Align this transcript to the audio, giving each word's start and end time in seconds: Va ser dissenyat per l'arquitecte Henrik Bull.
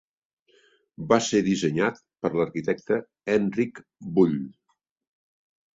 Va 1.11 1.19
ser 1.25 1.41
dissenyat 1.49 2.01
per 2.25 2.33
l'arquitecte 2.41 3.01
Henrik 3.35 3.87
Bull. 4.19 4.37